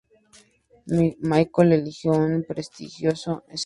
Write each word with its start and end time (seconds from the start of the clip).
Michael 1.19 1.73
eligió 1.73 2.25
el 2.25 2.43
prestigioso 2.43 3.43
St. 3.49 3.59